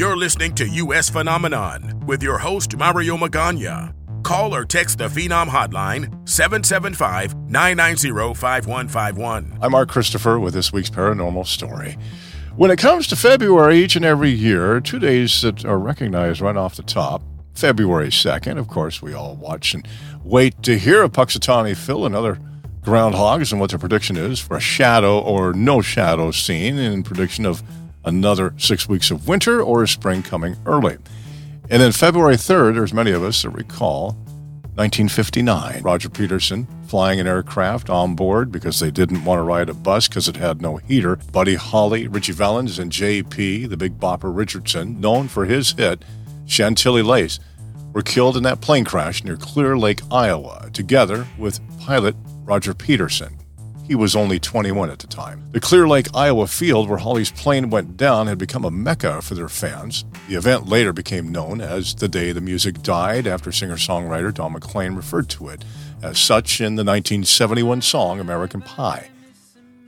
[0.00, 1.10] You're listening to U.S.
[1.10, 3.92] Phenomenon with your host, Mario Magana.
[4.22, 9.58] Call or text the Phenom hotline 775 990 5151.
[9.60, 11.98] I'm Mark Christopher with this week's paranormal story.
[12.56, 16.56] When it comes to February each and every year, two days that are recognized right
[16.56, 17.20] off the top.
[17.52, 19.86] February 2nd, of course, we all watch and
[20.24, 22.38] wait to hear of Punxsutawney Phil and other
[22.80, 27.44] groundhogs and what their prediction is for a shadow or no shadow scene in prediction
[27.44, 27.62] of
[28.04, 30.98] another six weeks of winter or spring coming early.
[31.68, 34.12] And then February 3rd, there's many of us that recall
[34.74, 35.82] 1959.
[35.82, 40.08] Roger Peterson flying an aircraft on board because they didn't want to ride a bus
[40.08, 41.16] because it had no heater.
[41.32, 46.04] Buddy Holly, Ritchie Valens, and J.P., the big bopper Richardson, known for his hit
[46.46, 47.38] Chantilly Lace,
[47.92, 53.39] were killed in that plane crash near Clear Lake, Iowa, together with pilot Roger Peterson.
[53.90, 55.42] He was only 21 at the time.
[55.50, 59.34] The Clear Lake, Iowa field where Holly's plane went down had become a mecca for
[59.34, 60.04] their fans.
[60.28, 64.52] The event later became known as the day the music died after singer songwriter Don
[64.52, 65.64] McLean referred to it
[66.04, 69.10] as such in the 1971 song American Pie.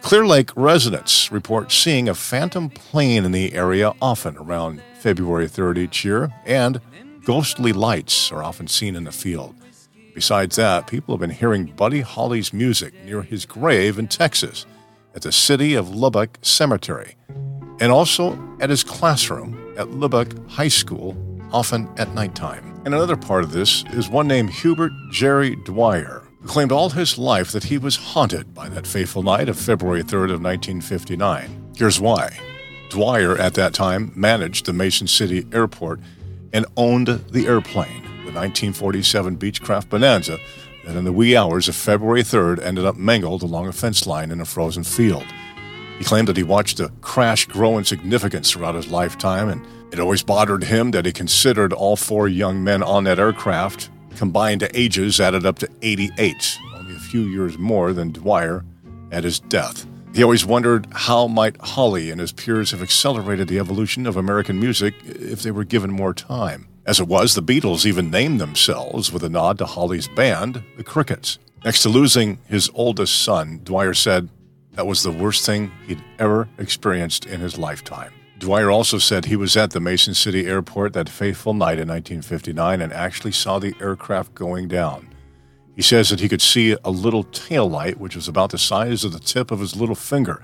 [0.00, 5.76] Clear Lake residents report seeing a phantom plane in the area often around February 3rd
[5.76, 6.80] each year, and
[7.26, 9.54] ghostly lights are often seen in the field.
[10.14, 14.66] Besides that, people have been hearing Buddy Holly's music near his grave in Texas
[15.14, 17.16] at the City of Lubbock Cemetery
[17.80, 21.16] and also at his classroom at Lubbock High School,
[21.50, 22.80] often at nighttime.
[22.84, 27.18] And another part of this is one named Hubert Jerry Dwyer, who claimed all his
[27.18, 31.72] life that he was haunted by that fateful night of February 3rd of 1959.
[31.76, 32.38] Here's why.
[32.90, 36.00] Dwyer at that time managed the Mason City Airport
[36.52, 40.38] and owned the airplane the 1947 Beechcraft Bonanza
[40.84, 44.30] that in the wee hours of February 3rd ended up mangled along a fence line
[44.30, 45.26] in a frozen field.
[45.98, 50.00] He claimed that he watched the crash grow in significance throughout his lifetime, and it
[50.00, 54.78] always bothered him that he considered all four young men on that aircraft combined to
[54.78, 58.64] ages added up to 88, only a few years more than Dwyer
[59.12, 59.86] at his death.
[60.14, 64.58] He always wondered how might Holly and his peers have accelerated the evolution of American
[64.58, 66.66] music if they were given more time.
[66.86, 70.84] As it was, the Beatles even named themselves with a nod to Holly's band, the
[70.84, 71.38] Crickets.
[71.64, 74.30] Next to losing his oldest son, Dwyer said
[74.72, 78.12] that was the worst thing he'd ever experienced in his lifetime.
[78.38, 82.80] Dwyer also said he was at the Mason City airport that fateful night in 1959
[82.80, 85.10] and actually saw the aircraft going down.
[85.76, 89.04] He says that he could see a little tail light, which was about the size
[89.04, 90.42] of the tip of his little finger.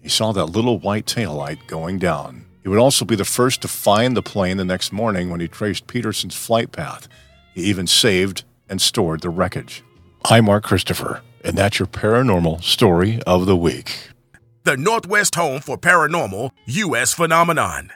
[0.00, 2.46] He saw that little white tail light going down.
[2.62, 5.48] He would also be the first to find the plane the next morning when he
[5.48, 7.08] traced Peterson's flight path.
[7.54, 9.82] He even saved and stored the wreckage.
[10.24, 14.10] I'm Mark Christopher, and that's your paranormal story of the week.
[14.64, 17.12] The Northwest home for paranormal U.S.
[17.12, 17.90] phenomenon.